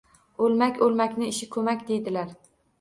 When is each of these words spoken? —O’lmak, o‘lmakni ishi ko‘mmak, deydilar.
—O’lmak, 0.47 0.81
o‘lmakni 0.87 1.29
ishi 1.35 1.51
ko‘mmak, 1.55 1.87
deydilar. 1.93 2.37